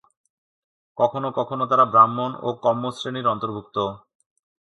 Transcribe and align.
কখনও 0.97 1.29
কখনও 1.39 1.65
তারা 1.71 1.85
ব্রাহ্মণ 1.93 2.31
ও 2.41 2.49
কম্ম 2.63 2.83
শ্রেণির 2.97 3.31
অন্তর্ভুক্ত। 3.33 3.77